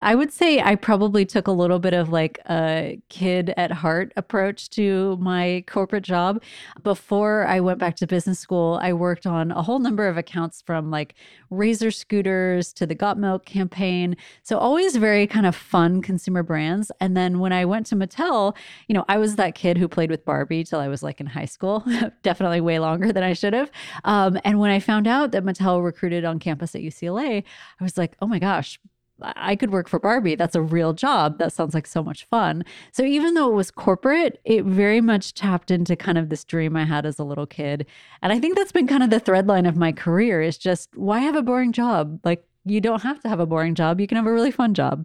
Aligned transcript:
I 0.00 0.14
would 0.14 0.32
say 0.32 0.60
I 0.60 0.76
probably 0.76 1.26
took 1.26 1.48
a 1.48 1.52
little 1.52 1.80
bit 1.80 1.92
of 1.92 2.08
like 2.08 2.38
a 2.48 3.00
kid 3.08 3.52
at 3.56 3.72
heart 3.72 4.12
approach 4.16 4.70
to 4.70 5.16
my 5.20 5.64
corporate 5.66 6.04
job. 6.04 6.40
Before 6.84 7.44
I 7.48 7.58
went 7.58 7.80
back 7.80 7.96
to 7.96 8.06
business 8.06 8.38
school, 8.38 8.78
I 8.80 8.92
worked 8.92 9.26
on 9.26 9.50
a 9.50 9.60
whole 9.60 9.80
number 9.80 10.06
of 10.06 10.16
accounts 10.16 10.62
from 10.62 10.92
like 10.92 11.16
Razor 11.50 11.90
scooters 11.90 12.72
to 12.74 12.86
the 12.86 12.94
Got 12.94 13.18
Milk 13.18 13.44
campaign. 13.44 14.16
So 14.44 14.56
always 14.56 14.94
very 14.94 15.26
kind 15.26 15.46
of 15.46 15.56
fun 15.56 16.00
consumer 16.00 16.44
brands. 16.44 16.92
And 17.00 17.16
then 17.16 17.40
when 17.40 17.52
I 17.52 17.64
went 17.64 17.86
to 17.86 17.96
Mattel, 17.96 18.54
you 18.86 18.94
know, 18.94 19.04
I 19.08 19.18
was 19.18 19.34
that 19.34 19.56
kid 19.56 19.78
who 19.78 19.88
played 19.88 20.12
with 20.12 20.24
Barbie 20.24 20.62
till 20.62 20.78
I 20.78 20.86
was 20.86 21.02
like 21.02 21.20
in 21.20 21.26
high 21.26 21.44
school, 21.44 21.84
definitely 22.22 22.60
way 22.60 22.78
longer 22.78 23.12
than 23.12 23.24
I 23.24 23.32
should 23.32 23.52
have. 23.52 23.68
Um, 24.04 24.38
and 24.44 24.60
when 24.60 24.70
I 24.70 24.78
found 24.78 25.08
out 25.08 25.32
that 25.32 25.44
Mattel 25.44 25.82
recruited 25.82 26.24
on 26.24 26.38
campus 26.38 26.76
at 26.76 26.82
UCLA, 26.82 27.42
I 27.80 27.84
was 27.84 27.98
like, 27.98 28.16
oh 28.22 28.26
my 28.28 28.38
gosh, 28.38 28.78
I 29.20 29.56
could 29.56 29.70
work 29.70 29.88
for 29.88 29.98
Barbie. 29.98 30.36
That's 30.36 30.54
a 30.54 30.62
real 30.62 30.92
job. 30.92 31.38
That 31.38 31.52
sounds 31.52 31.74
like 31.74 31.86
so 31.86 32.02
much 32.02 32.24
fun. 32.26 32.64
So 32.92 33.02
even 33.02 33.34
though 33.34 33.50
it 33.50 33.54
was 33.54 33.70
corporate, 33.70 34.40
it 34.44 34.64
very 34.64 35.00
much 35.00 35.34
tapped 35.34 35.70
into 35.70 35.96
kind 35.96 36.18
of 36.18 36.28
this 36.28 36.44
dream 36.44 36.76
I 36.76 36.84
had 36.84 37.04
as 37.04 37.18
a 37.18 37.24
little 37.24 37.46
kid. 37.46 37.86
And 38.22 38.32
I 38.32 38.38
think 38.38 38.56
that's 38.56 38.72
been 38.72 38.86
kind 38.86 39.02
of 39.02 39.10
the 39.10 39.20
thread 39.20 39.48
line 39.48 39.66
of 39.66 39.76
my 39.76 39.92
career 39.92 40.40
is 40.40 40.56
just 40.56 40.90
why 40.94 41.18
have 41.20 41.34
a 41.34 41.42
boring 41.42 41.72
job? 41.72 42.20
Like 42.24 42.44
you 42.64 42.80
don't 42.80 43.02
have 43.02 43.20
to 43.20 43.28
have 43.28 43.40
a 43.40 43.46
boring 43.46 43.74
job. 43.74 44.00
You 44.00 44.06
can 44.06 44.16
have 44.16 44.26
a 44.26 44.32
really 44.32 44.52
fun 44.52 44.74
job. 44.74 45.04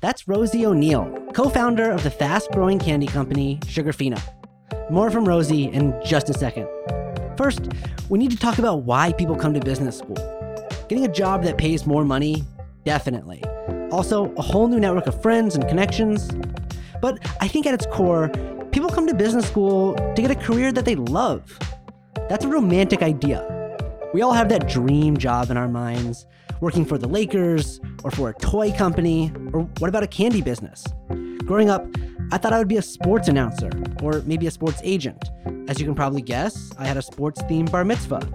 That's 0.00 0.28
Rosie 0.28 0.64
O'Neill, 0.64 1.26
co-founder 1.34 1.90
of 1.90 2.04
the 2.04 2.10
fast-growing 2.10 2.78
candy 2.78 3.08
company 3.08 3.58
Sugarfina. 3.62 4.22
More 4.90 5.10
from 5.10 5.26
Rosie 5.26 5.64
in 5.64 5.92
just 6.04 6.30
a 6.30 6.34
second. 6.34 6.68
First, 7.38 7.68
we 8.08 8.18
need 8.18 8.32
to 8.32 8.36
talk 8.36 8.58
about 8.58 8.82
why 8.82 9.12
people 9.12 9.36
come 9.36 9.54
to 9.54 9.60
business 9.60 9.96
school. 9.96 10.16
Getting 10.88 11.04
a 11.04 11.12
job 11.12 11.44
that 11.44 11.56
pays 11.56 11.86
more 11.86 12.04
money? 12.04 12.42
Definitely. 12.84 13.44
Also, 13.92 14.34
a 14.34 14.42
whole 14.42 14.66
new 14.66 14.80
network 14.80 15.06
of 15.06 15.22
friends 15.22 15.54
and 15.54 15.66
connections. 15.68 16.28
But 17.00 17.24
I 17.40 17.46
think 17.46 17.64
at 17.64 17.74
its 17.74 17.86
core, 17.86 18.28
people 18.72 18.90
come 18.90 19.06
to 19.06 19.14
business 19.14 19.46
school 19.46 19.94
to 19.94 20.20
get 20.20 20.32
a 20.32 20.34
career 20.34 20.72
that 20.72 20.84
they 20.84 20.96
love. 20.96 21.56
That's 22.28 22.44
a 22.44 22.48
romantic 22.48 23.02
idea. 23.02 23.46
We 24.12 24.20
all 24.22 24.32
have 24.32 24.48
that 24.48 24.68
dream 24.68 25.16
job 25.16 25.52
in 25.52 25.56
our 25.56 25.68
minds 25.68 26.26
working 26.60 26.84
for 26.84 26.98
the 26.98 27.06
Lakers, 27.06 27.80
or 28.02 28.10
for 28.10 28.30
a 28.30 28.34
toy 28.34 28.72
company, 28.72 29.30
or 29.52 29.60
what 29.78 29.88
about 29.88 30.02
a 30.02 30.08
candy 30.08 30.42
business? 30.42 30.84
Growing 31.44 31.70
up, 31.70 31.86
I 32.32 32.38
thought 32.38 32.52
I 32.52 32.58
would 32.58 32.66
be 32.66 32.78
a 32.78 32.82
sports 32.82 33.28
announcer 33.28 33.70
or 34.02 34.22
maybe 34.26 34.48
a 34.48 34.50
sports 34.50 34.80
agent. 34.82 35.30
As 35.68 35.78
you 35.78 35.84
can 35.84 35.94
probably 35.94 36.22
guess, 36.22 36.72
I 36.78 36.86
had 36.86 36.96
a 36.96 37.02
sports 37.02 37.42
themed 37.42 37.70
bar 37.70 37.84
mitzvah. 37.84 38.26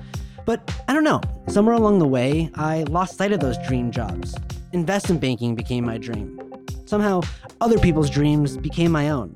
But 0.45 0.71
I 0.87 0.93
don't 0.93 1.03
know, 1.03 1.19
somewhere 1.47 1.73
along 1.73 1.97
the 1.97 2.07
way, 2.07 2.51
I 2.53 2.83
lost 2.83 3.17
sight 3.17 3.31
of 3.31 3.39
those 3.39 3.57
dream 3.67 3.89
jobs. 3.89 4.35
Investment 4.71 5.19
banking 5.19 5.55
became 5.55 5.83
my 5.83 5.97
dream. 5.97 6.39
Somehow, 6.85 7.21
other 7.59 7.79
people's 7.79 8.11
dreams 8.11 8.57
became 8.57 8.91
my 8.91 9.09
own. 9.09 9.35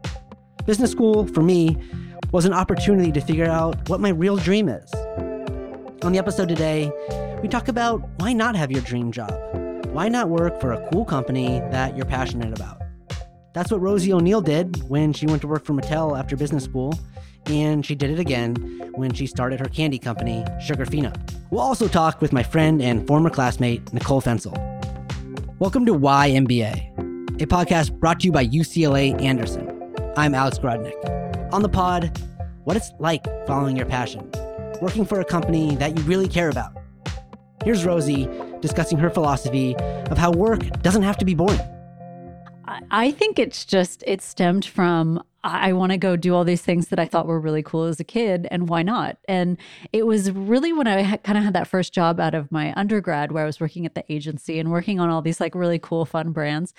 Business 0.67 0.91
school, 0.91 1.25
for 1.25 1.41
me, 1.41 1.75
was 2.31 2.45
an 2.45 2.53
opportunity 2.53 3.11
to 3.11 3.19
figure 3.19 3.49
out 3.49 3.89
what 3.89 3.99
my 3.99 4.09
real 4.09 4.37
dream 4.37 4.69
is. 4.69 4.93
On 6.03 6.11
the 6.11 6.19
episode 6.19 6.49
today, 6.49 6.91
we 7.41 7.47
talk 7.47 7.67
about 7.67 8.07
why 8.17 8.31
not 8.31 8.55
have 8.55 8.71
your 8.71 8.81
dream 8.81 9.11
job? 9.11 9.33
Why 9.87 10.07
not 10.07 10.29
work 10.29 10.61
for 10.61 10.73
a 10.73 10.89
cool 10.91 11.03
company 11.03 11.61
that 11.71 11.97
you're 11.97 12.05
passionate 12.05 12.53
about? 12.53 12.79
That's 13.55 13.71
what 13.71 13.81
Rosie 13.81 14.13
O'Neill 14.13 14.41
did 14.41 14.87
when 14.87 15.13
she 15.13 15.25
went 15.25 15.41
to 15.41 15.47
work 15.47 15.65
for 15.65 15.73
Mattel 15.73 16.19
after 16.19 16.37
business 16.37 16.65
school, 16.65 16.93
and 17.49 17.85
she 17.85 17.95
did 17.95 18.11
it 18.11 18.19
again 18.19 18.55
when 18.95 19.13
she 19.13 19.27
started 19.27 19.59
her 19.59 19.67
candy 19.67 19.99
company, 19.99 20.43
Sugarfina. 20.61 21.15
We'll 21.49 21.61
also 21.61 21.87
talk 21.87 22.21
with 22.21 22.33
my 22.33 22.43
friend 22.43 22.81
and 22.81 23.05
former 23.07 23.29
classmate, 23.29 23.93
Nicole 23.93 24.21
Fensel. 24.21 24.55
Welcome 25.59 25.85
to 25.85 25.93
Why 25.93 26.29
MBA, 26.31 27.41
a 27.41 27.45
podcast 27.47 27.99
brought 27.99 28.19
to 28.21 28.25
you 28.25 28.31
by 28.31 28.45
UCLA 28.45 29.21
Anderson. 29.21 29.93
I'm 30.17 30.35
Alex 30.35 30.59
Grodnick. 30.59 31.53
On 31.53 31.61
the 31.61 31.69
pod, 31.69 32.21
what 32.63 32.75
it's 32.75 32.91
like 32.99 33.25
following 33.47 33.77
your 33.77 33.85
passion, 33.85 34.29
working 34.81 35.05
for 35.05 35.21
a 35.21 35.25
company 35.25 35.75
that 35.77 35.97
you 35.97 36.03
really 36.03 36.27
care 36.27 36.49
about. 36.49 36.73
Here's 37.63 37.85
Rosie 37.85 38.29
discussing 38.59 38.97
her 38.97 39.09
philosophy 39.09 39.75
of 39.75 40.17
how 40.17 40.31
work 40.31 40.81
doesn't 40.81 41.03
have 41.03 41.17
to 41.17 41.25
be 41.25 41.33
boring. 41.33 41.59
I 42.91 43.11
think 43.11 43.39
it's 43.39 43.65
just, 43.65 44.03
it 44.05 44.21
stemmed 44.21 44.65
from 44.65 45.23
I 45.47 45.73
want 45.73 45.91
to 45.93 45.97
go 45.97 46.15
do 46.15 46.35
all 46.35 46.43
these 46.43 46.61
things 46.61 46.87
that 46.89 46.99
I 46.99 47.05
thought 47.05 47.25
were 47.25 47.39
really 47.39 47.63
cool 47.63 47.85
as 47.85 47.99
a 47.99 48.03
kid, 48.03 48.47
and 48.51 48.67
why 48.67 48.83
not? 48.83 49.17
And 49.27 49.57
it 49.93 50.05
was 50.05 50.31
really 50.31 50.73
when 50.73 50.87
I 50.87 51.17
kind 51.17 51.37
of 51.37 51.43
had 51.43 51.53
that 51.53 51.67
first 51.67 51.93
job 51.93 52.19
out 52.19 52.35
of 52.35 52.51
my 52.51 52.73
undergrad 52.75 53.31
where 53.31 53.43
I 53.43 53.45
was 53.45 53.59
working 53.59 53.85
at 53.85 53.95
the 53.95 54.03
agency 54.11 54.59
and 54.59 54.71
working 54.71 54.99
on 54.99 55.09
all 55.09 55.21
these 55.21 55.39
like 55.39 55.55
really 55.55 55.79
cool, 55.79 56.05
fun 56.05 56.31
brands 56.31 56.73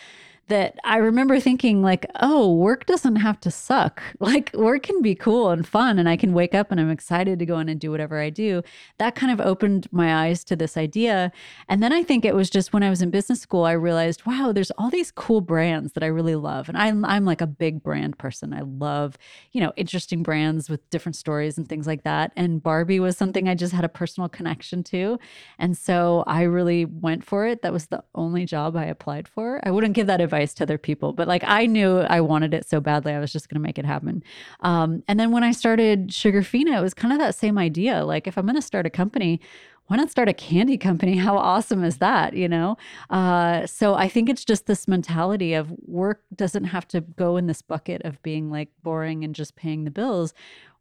that 0.49 0.79
I 0.85 0.97
remember 0.97 1.39
thinking 1.41 1.83
like, 1.83 2.07
oh, 2.21 2.53
work 2.55 2.87
doesn't 2.87 3.17
have 3.17 3.41
to 3.41 3.51
suck. 3.51 4.03
Like 4.21 4.53
work 4.53 4.83
can 4.83 5.01
be 5.01 5.15
cool 5.15 5.51
and 5.51 5.67
fun 5.67 5.99
and 5.99 6.09
I 6.09 6.17
can 6.17 6.35
wake 6.35 6.55
up 6.55 6.71
and 6.71 6.81
I'm 6.81 6.91
excited 6.91 7.39
to 7.39 7.47
go 7.47 7.59
in 7.61 7.69
and 7.69 7.81
do 7.81 7.91
whatever 7.91 8.21
I 8.21 8.29
do. 8.31 8.63
That 8.99 9.15
kind 9.15 9.33
of 9.33 9.41
opened 9.41 9.87
my 9.91 10.27
eyes 10.27 10.45
to 10.45 10.57
this 10.57 10.77
idea. 10.77 11.33
And 11.69 11.83
then 11.83 11.93
I 11.93 12.03
think 12.03 12.25
it 12.25 12.35
was 12.35 12.51
just 12.51 12.73
when 12.73 12.83
I 12.83 12.91
was 12.91 13.01
in 13.01 13.11
business 13.11 13.41
school 13.41 13.65
I 13.65 13.73
realized, 13.73 14.27
wow, 14.27 14.53
there's 14.53 14.73
all 14.73 14.91
these 14.91 15.11
cool 15.11 15.41
brands 15.41 15.93
that 15.93 16.03
I 16.03 16.09
really 16.09 16.35
love. 16.35 16.69
And 16.69 16.77
I'm 16.77 17.05
I'm 17.05 17.25
like 17.25 17.41
a 17.41 17.47
big 17.47 17.83
brand 17.83 18.19
person. 18.19 18.53
I 18.53 18.63
love, 18.63 19.17
you 19.53 19.61
know, 19.61 19.73
interesting 19.77 20.23
brands 20.23 20.69
with 20.69 20.89
different 20.91 21.17
stories 21.17 21.57
and 21.57 21.69
things 21.69 21.87
like 21.87 22.03
that. 22.03 22.33
And 22.37 22.63
Barbie 22.63 23.01
was 23.01 23.17
something 23.17 23.49
I 23.49 23.55
just 23.55 23.73
had 23.73 23.85
a 23.85 23.89
personal 23.89 24.29
connection 24.29 24.83
to. 24.85 25.19
And 25.59 25.77
so 25.77 26.25
I 26.27 26.43
really 26.43 26.85
went 26.85 27.25
for 27.25 27.47
it. 27.47 27.63
That 27.63 27.73
was 27.73 27.87
the 27.87 28.03
only 28.15 28.45
job 28.45 28.77
I 28.77 28.85
applied 28.85 29.29
for. 29.29 29.61
I 29.63 29.71
wouldn't 29.71 29.95
give 29.95 30.09
that 30.09 30.21
advice 30.21 30.38
advice 30.39 30.55
to 30.55 30.65
other 30.65 30.79
people, 30.79 31.13
but 31.13 31.29
like 31.29 31.43
I 31.45 31.67
knew 31.67 31.99
I 31.99 32.21
wanted 32.21 32.55
it 32.55 32.69
so 32.69 32.81
badly, 32.81 33.13
I 33.13 33.19
was 33.19 33.33
just 33.33 33.49
going 33.49 33.61
to 33.61 33.67
make 33.67 33.79
it 33.79 33.85
happen. 33.85 34.23
Um, 34.61 35.03
and 35.09 35.19
then 35.19 35.31
when 35.33 35.43
I 35.43 35.53
started 35.53 36.09
Sugarfina, 36.09 36.79
it 36.79 36.83
was 36.83 36.95
kind 36.95 37.13
of 37.13 37.19
that 37.19 37.35
same 37.35 37.59
idea. 37.59 38.05
Like, 38.05 38.27
if 38.27 38.39
I'm 38.39 38.47
going 38.47 38.55
to 38.55 38.63
start 38.63 38.87
a 38.87 38.91
company, 38.91 39.41
why 39.87 39.97
not 39.97 40.11
start 40.11 40.29
a 40.29 40.35
candy 40.35 40.79
company? 40.79 41.17
How 41.27 41.37
awesome 41.37 41.83
is 41.83 41.99
that? 41.99 42.35
You 42.35 42.49
know? 42.49 42.77
Uh, 43.11 43.67
so 43.67 43.95
I 43.95 44.09
think 44.09 44.29
it's 44.29 44.45
just 44.45 44.67
this 44.67 44.87
mentality 44.87 45.55
of 45.55 45.73
work 45.87 46.23
doesn't 46.35 46.65
have 46.65 46.87
to 46.89 47.01
go 47.01 47.37
in 47.37 47.47
this 47.47 47.63
bucket 47.63 48.03
of 48.05 48.23
being 48.23 48.51
like 48.51 48.69
boring 48.83 49.25
and 49.25 49.35
just 49.35 49.57
paying 49.57 49.85
the 49.85 49.91
bills. 49.91 50.35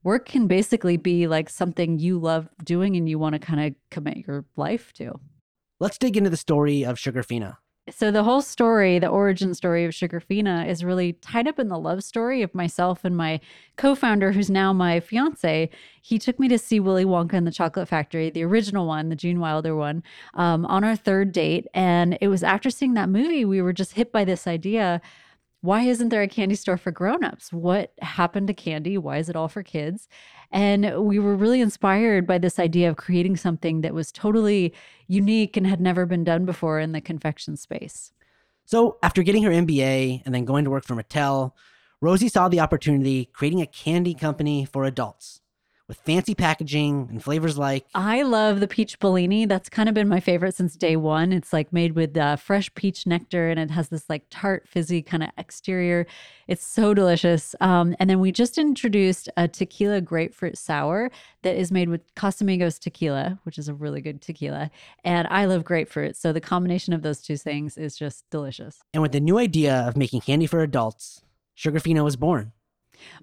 Work 0.03 0.27
can 0.27 0.47
basically 0.47 0.97
be 0.97 1.27
like 1.27 1.49
something 1.49 1.99
you 1.99 2.19
love 2.19 2.47
doing 2.63 2.95
and 2.95 3.09
you 3.09 3.17
want 3.17 3.33
to 3.33 3.39
kind 3.39 3.65
of 3.65 3.75
commit 3.89 4.25
your 4.27 4.45
life 4.55 4.93
to. 4.93 5.19
Let's 5.79 5.97
dig 5.97 6.15
into 6.15 6.29
the 6.29 6.37
story 6.37 6.83
of 6.83 6.97
Sugarfina. 6.97 7.57
So 7.89 8.11
the 8.11 8.23
whole 8.23 8.41
story, 8.41 8.99
the 8.99 9.07
origin 9.07 9.53
story 9.53 9.85
of 9.85 9.93
Sugarfina 9.93 10.67
is 10.67 10.83
really 10.83 11.13
tied 11.13 11.47
up 11.47 11.57
in 11.57 11.69
the 11.69 11.79
love 11.79 12.03
story 12.03 12.41
of 12.41 12.53
myself 12.53 13.05
and 13.05 13.15
my 13.15 13.39
co-founder 13.77 14.33
who's 14.33 14.49
now 14.49 14.73
my 14.73 14.99
fiance. 14.99 15.69
He 16.01 16.19
took 16.19 16.37
me 16.37 16.49
to 16.49 16.57
see 16.57 16.81
Willy 16.81 17.05
Wonka 17.05 17.33
and 17.33 17.47
the 17.47 17.51
Chocolate 17.51 17.87
Factory, 17.87 18.29
the 18.29 18.43
original 18.43 18.87
one, 18.87 19.07
the 19.07 19.15
Gene 19.15 19.39
Wilder 19.39 19.73
one, 19.73 20.03
um, 20.33 20.65
on 20.65 20.83
our 20.83 20.97
third 20.97 21.31
date. 21.31 21.65
And 21.73 22.17
it 22.19 22.27
was 22.27 22.43
after 22.43 22.69
seeing 22.69 22.93
that 22.95 23.07
movie, 23.07 23.45
we 23.45 23.61
were 23.61 23.73
just 23.73 23.93
hit 23.93 24.11
by 24.11 24.25
this 24.25 24.47
idea 24.47 25.01
why 25.61 25.81
isn't 25.81 26.09
there 26.09 26.21
a 26.21 26.27
candy 26.27 26.55
store 26.55 26.77
for 26.77 26.91
grown-ups 26.91 27.51
what 27.51 27.91
happened 28.01 28.47
to 28.47 28.53
candy 28.53 28.97
why 28.97 29.17
is 29.17 29.27
it 29.27 29.35
all 29.35 29.47
for 29.47 29.63
kids 29.63 30.07
and 30.51 31.03
we 31.03 31.19
were 31.19 31.35
really 31.35 31.61
inspired 31.61 32.25
by 32.25 32.37
this 32.37 32.59
idea 32.59 32.89
of 32.89 32.97
creating 32.97 33.35
something 33.35 33.81
that 33.81 33.93
was 33.93 34.11
totally 34.11 34.73
unique 35.07 35.57
and 35.57 35.67
had 35.67 35.81
never 35.81 36.05
been 36.05 36.23
done 36.23 36.45
before 36.45 36.79
in 36.79 36.91
the 36.91 37.01
confection 37.01 37.57
space. 37.57 38.11
So, 38.65 38.97
after 39.01 39.23
getting 39.23 39.43
her 39.43 39.51
MBA 39.51 40.23
and 40.25 40.35
then 40.35 40.45
going 40.45 40.65
to 40.65 40.69
work 40.69 40.83
for 40.83 40.95
Mattel, 40.95 41.53
Rosie 42.01 42.29
saw 42.29 42.47
the 42.47 42.59
opportunity 42.59 43.25
creating 43.33 43.61
a 43.61 43.65
candy 43.65 44.13
company 44.13 44.65
for 44.65 44.83
adults 44.83 45.41
with 45.87 45.97
fancy 45.97 46.35
packaging 46.35 47.07
and 47.09 47.23
flavors 47.23 47.57
like. 47.57 47.85
I 47.95 48.23
love 48.23 48.59
the 48.59 48.67
peach 48.67 48.99
Bellini. 48.99 49.45
That's 49.45 49.69
kind 49.69 49.87
of 49.87 49.95
been 49.95 50.07
my 50.07 50.19
favorite 50.19 50.53
since 50.55 50.75
day 50.75 50.97
one. 50.97 51.31
It's 51.31 51.53
like 51.53 51.71
made 51.71 51.93
with 51.93 52.17
uh, 52.17 52.35
fresh 52.35 52.73
peach 52.75 53.07
nectar 53.07 53.49
and 53.49 53.59
it 53.59 53.71
has 53.71 53.89
this 53.89 54.09
like 54.09 54.23
tart, 54.29 54.67
fizzy 54.67 55.01
kind 55.01 55.23
of 55.23 55.29
exterior. 55.37 56.05
It's 56.47 56.65
so 56.65 56.93
delicious. 56.93 57.55
Um, 57.61 57.95
and 57.99 58.09
then 58.09 58.19
we 58.19 58.31
just 58.31 58.57
introduced 58.57 59.29
a 59.37 59.47
tequila 59.47 60.01
grapefruit 60.01 60.57
sour 60.57 61.09
that 61.43 61.55
is 61.55 61.71
made 61.71 61.87
with 61.89 62.13
Casamigos 62.15 62.79
tequila, 62.79 63.39
which 63.43 63.57
is 63.57 63.69
a 63.69 63.73
really 63.73 64.01
good 64.01 64.21
tequila. 64.21 64.69
And 65.05 65.27
I 65.29 65.45
love 65.45 65.63
grapefruit. 65.63 66.17
So 66.17 66.33
the 66.33 66.41
combination 66.41 66.93
of 66.93 67.01
those 67.01 67.21
two 67.21 67.37
things 67.37 67.77
is 67.77 67.95
just 67.95 68.29
delicious. 68.29 68.79
And 68.93 69.01
with 69.01 69.13
the 69.13 69.21
new 69.21 69.37
idea 69.37 69.87
of 69.87 69.95
making 69.95 70.21
candy 70.21 70.47
for 70.47 70.61
adults, 70.61 71.21
Sugarfina 71.57 72.03
was 72.03 72.17
born. 72.17 72.51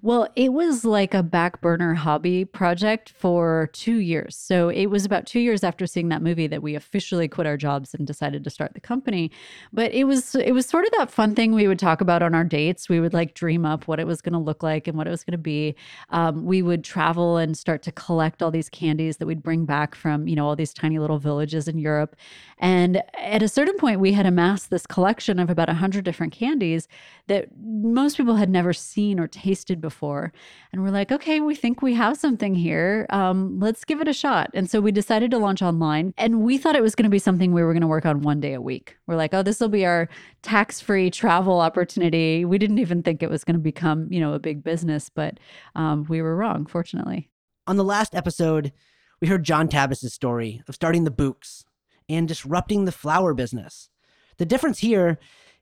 Well, 0.01 0.27
it 0.35 0.53
was 0.53 0.85
like 0.85 1.13
a 1.13 1.23
back 1.23 1.61
burner 1.61 1.93
hobby 1.93 2.45
project 2.45 3.09
for 3.09 3.69
two 3.73 3.97
years. 3.97 4.35
So 4.35 4.69
it 4.69 4.87
was 4.87 5.05
about 5.05 5.25
two 5.25 5.39
years 5.39 5.63
after 5.63 5.87
seeing 5.87 6.09
that 6.09 6.21
movie 6.21 6.47
that 6.47 6.61
we 6.61 6.75
officially 6.75 7.27
quit 7.27 7.47
our 7.47 7.57
jobs 7.57 7.93
and 7.93 8.05
decided 8.05 8.43
to 8.43 8.49
start 8.49 8.73
the 8.73 8.79
company. 8.79 9.31
But 9.73 9.93
it 9.93 10.05
was 10.05 10.35
it 10.35 10.51
was 10.51 10.65
sort 10.65 10.85
of 10.85 10.91
that 10.97 11.11
fun 11.11 11.35
thing 11.35 11.53
we 11.53 11.67
would 11.67 11.79
talk 11.79 12.01
about 12.01 12.21
on 12.21 12.35
our 12.35 12.43
dates. 12.43 12.89
We 12.89 12.99
would 12.99 13.13
like 13.13 13.33
dream 13.33 13.65
up 13.65 13.87
what 13.87 13.99
it 13.99 14.07
was 14.07 14.21
going 14.21 14.33
to 14.33 14.39
look 14.39 14.63
like 14.63 14.87
and 14.87 14.97
what 14.97 15.07
it 15.07 15.11
was 15.11 15.23
going 15.23 15.33
to 15.33 15.37
be. 15.37 15.75
Um, 16.09 16.45
we 16.45 16.61
would 16.61 16.83
travel 16.83 17.37
and 17.37 17.57
start 17.57 17.81
to 17.83 17.91
collect 17.91 18.41
all 18.41 18.51
these 18.51 18.69
candies 18.69 19.17
that 19.17 19.25
we'd 19.25 19.43
bring 19.43 19.65
back 19.65 19.95
from 19.95 20.27
you 20.27 20.35
know 20.35 20.47
all 20.47 20.55
these 20.55 20.73
tiny 20.73 20.99
little 20.99 21.19
villages 21.19 21.67
in 21.67 21.77
Europe. 21.77 22.15
And 22.57 23.03
at 23.13 23.43
a 23.43 23.49
certain 23.49 23.77
point, 23.77 23.99
we 23.99 24.13
had 24.13 24.25
amassed 24.25 24.69
this 24.69 24.87
collection 24.87 25.39
of 25.39 25.49
about 25.49 25.67
a 25.67 25.73
hundred 25.73 26.05
different 26.05 26.31
candies 26.31 26.87
that 27.27 27.49
most 27.59 28.15
people 28.15 28.37
had 28.37 28.49
never 28.49 28.71
seen 28.71 29.19
or 29.19 29.27
tasted 29.27 29.81
before. 29.81 30.31
And 30.71 30.81
we're 30.81 30.89
like, 30.89 31.11
okay, 31.11 31.41
we 31.41 31.53
think 31.53 31.81
we 31.81 31.95
have 31.95 32.17
something 32.17 32.55
here. 32.55 33.07
Um, 33.09 33.59
let's 33.59 33.83
give 33.83 33.99
it 33.99 34.07
a 34.07 34.13
shot. 34.13 34.51
And 34.53 34.69
so 34.69 34.79
we 34.79 34.93
decided 34.93 35.31
to 35.31 35.37
launch 35.37 35.61
online. 35.61 36.13
And 36.17 36.41
we 36.41 36.57
thought 36.57 36.77
it 36.77 36.81
was 36.81 36.95
going 36.95 37.03
to 37.03 37.09
be 37.09 37.19
something 37.19 37.51
we 37.51 37.61
were 37.61 37.73
going 37.73 37.81
to 37.81 37.87
work 37.87 38.05
on 38.05 38.21
one 38.21 38.39
day 38.39 38.53
a 38.53 38.61
week. 38.61 38.95
We're 39.05 39.17
like, 39.17 39.33
oh, 39.33 39.43
this 39.43 39.59
will 39.59 39.69
be 39.69 39.85
our 39.85 40.07
tax 40.41 40.79
free 40.79 41.11
travel 41.11 41.59
opportunity. 41.59 42.45
We 42.45 42.57
didn't 42.57 42.79
even 42.79 43.03
think 43.03 43.21
it 43.21 43.29
was 43.29 43.43
going 43.43 43.55
to 43.55 43.61
become, 43.61 44.07
you 44.11 44.21
know, 44.21 44.33
a 44.33 44.39
big 44.39 44.63
business, 44.63 45.09
but 45.09 45.39
um, 45.75 46.05
we 46.07 46.21
were 46.21 46.35
wrong, 46.35 46.67
fortunately. 46.67 47.29
On 47.67 47.75
the 47.75 47.83
last 47.83 48.15
episode, 48.15 48.71
we 49.19 49.27
heard 49.27 49.43
John 49.43 49.67
Tabis's 49.67 50.13
story 50.13 50.61
of 50.67 50.75
starting 50.75 51.03
the 51.03 51.11
Bouqs 51.11 51.65
and 52.09 52.27
disrupting 52.27 52.85
the 52.85 52.91
flower 52.91 53.33
business. 53.33 53.89
The 54.37 54.45
difference 54.45 54.79
here 54.79 55.19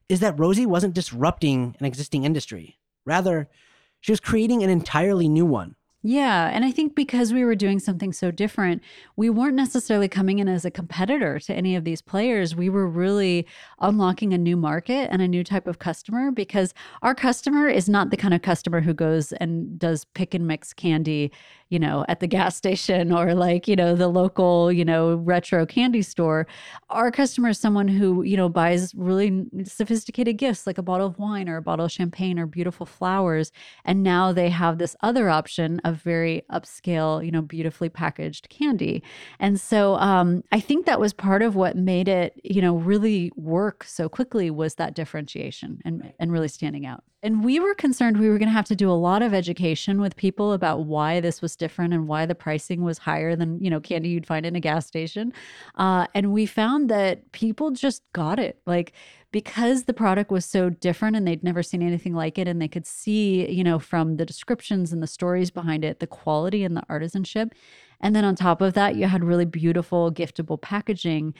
is 0.08 0.20
that 0.20 0.38
Rosie 0.38 0.66
wasn't 0.66 0.94
disrupting 0.94 1.76
an 1.78 1.86
existing 1.86 2.24
industry. 2.24 2.78
Rather, 3.06 3.48
she 4.00 4.12
was 4.12 4.20
creating 4.20 4.62
an 4.62 4.70
entirely 4.70 5.28
new 5.28 5.46
one. 5.46 5.76
Yeah. 6.06 6.50
And 6.52 6.66
I 6.66 6.70
think 6.70 6.94
because 6.94 7.32
we 7.32 7.46
were 7.46 7.54
doing 7.54 7.78
something 7.78 8.12
so 8.12 8.30
different, 8.30 8.82
we 9.16 9.30
weren't 9.30 9.56
necessarily 9.56 10.06
coming 10.06 10.38
in 10.38 10.48
as 10.48 10.66
a 10.66 10.70
competitor 10.70 11.38
to 11.38 11.54
any 11.54 11.76
of 11.76 11.84
these 11.84 12.02
players. 12.02 12.54
We 12.54 12.68
were 12.68 12.86
really 12.86 13.46
unlocking 13.78 14.34
a 14.34 14.38
new 14.38 14.54
market 14.54 15.08
and 15.10 15.22
a 15.22 15.28
new 15.28 15.42
type 15.42 15.66
of 15.66 15.78
customer 15.78 16.30
because 16.30 16.74
our 17.00 17.14
customer 17.14 17.68
is 17.68 17.88
not 17.88 18.10
the 18.10 18.18
kind 18.18 18.34
of 18.34 18.42
customer 18.42 18.82
who 18.82 18.92
goes 18.92 19.32
and 19.32 19.78
does 19.78 20.04
pick 20.04 20.34
and 20.34 20.46
mix 20.46 20.74
candy 20.74 21.32
you 21.74 21.80
know, 21.80 22.04
at 22.08 22.20
the 22.20 22.28
gas 22.28 22.56
station 22.64 23.12
or 23.12 23.34
like, 23.34 23.66
you 23.66 23.74
know, 23.74 23.96
the 23.96 24.06
local, 24.06 24.70
you 24.70 24.84
know, 24.84 25.16
retro 25.16 25.66
candy 25.66 26.02
store. 26.02 26.46
Our 26.88 27.10
customer 27.10 27.48
is 27.48 27.58
someone 27.58 27.88
who, 27.88 28.22
you 28.22 28.36
know, 28.36 28.48
buys 28.48 28.94
really 28.94 29.44
sophisticated 29.64 30.36
gifts 30.36 30.68
like 30.68 30.78
a 30.78 30.82
bottle 30.82 31.08
of 31.08 31.18
wine 31.18 31.48
or 31.48 31.56
a 31.56 31.62
bottle 31.62 31.86
of 31.86 31.90
champagne 31.92 32.38
or 32.38 32.46
beautiful 32.46 32.86
flowers. 32.86 33.50
And 33.84 34.04
now 34.04 34.32
they 34.32 34.50
have 34.50 34.78
this 34.78 34.94
other 35.02 35.28
option 35.28 35.80
of 35.80 35.96
very 35.96 36.44
upscale, 36.52 37.24
you 37.24 37.32
know, 37.32 37.42
beautifully 37.42 37.88
packaged 37.88 38.48
candy. 38.50 39.02
And 39.40 39.60
so 39.60 39.96
um, 39.96 40.44
I 40.52 40.60
think 40.60 40.86
that 40.86 41.00
was 41.00 41.12
part 41.12 41.42
of 41.42 41.56
what 41.56 41.76
made 41.76 42.06
it, 42.06 42.40
you 42.44 42.62
know, 42.62 42.76
really 42.76 43.32
work 43.34 43.82
so 43.82 44.08
quickly 44.08 44.48
was 44.48 44.76
that 44.76 44.94
differentiation 44.94 45.80
and, 45.84 46.12
and 46.20 46.30
really 46.30 46.46
standing 46.46 46.86
out. 46.86 47.02
And 47.24 47.42
we 47.42 47.58
were 47.58 47.74
concerned 47.74 48.20
we 48.20 48.28
were 48.28 48.36
going 48.36 48.50
to 48.50 48.52
have 48.52 48.66
to 48.66 48.76
do 48.76 48.90
a 48.90 48.92
lot 48.92 49.22
of 49.22 49.32
education 49.32 49.98
with 49.98 50.14
people 50.14 50.52
about 50.52 50.84
why 50.84 51.20
this 51.20 51.40
was 51.40 51.56
different 51.64 51.94
and 51.94 52.06
why 52.06 52.26
the 52.26 52.34
pricing 52.34 52.82
was 52.82 52.98
higher 52.98 53.34
than, 53.34 53.58
you 53.64 53.70
know, 53.70 53.80
candy 53.80 54.10
you'd 54.10 54.26
find 54.26 54.44
in 54.44 54.54
a 54.54 54.60
gas 54.60 54.86
station. 54.86 55.32
Uh, 55.76 56.06
and 56.14 56.32
we 56.32 56.44
found 56.44 56.90
that 56.90 57.32
people 57.32 57.70
just 57.70 58.02
got 58.12 58.38
it. 58.38 58.60
Like, 58.66 58.92
because 59.34 59.84
the 59.84 59.92
product 59.94 60.30
was 60.30 60.44
so 60.44 60.70
different 60.70 61.16
and 61.16 61.26
they'd 61.26 61.42
never 61.42 61.60
seen 61.60 61.82
anything 61.82 62.14
like 62.14 62.38
it 62.38 62.46
and 62.46 62.62
they 62.62 62.68
could 62.68 62.86
see 62.86 63.50
you 63.50 63.64
know 63.64 63.80
from 63.80 64.16
the 64.16 64.24
descriptions 64.24 64.92
and 64.92 65.02
the 65.02 65.08
stories 65.08 65.50
behind 65.50 65.84
it 65.84 65.98
the 65.98 66.06
quality 66.06 66.62
and 66.62 66.76
the 66.76 66.82
artisanship 66.88 67.50
and 68.00 68.14
then 68.14 68.24
on 68.24 68.36
top 68.36 68.60
of 68.60 68.74
that 68.74 68.94
you 68.94 69.08
had 69.08 69.24
really 69.24 69.44
beautiful 69.44 70.12
giftable 70.12 70.60
packaging 70.60 71.34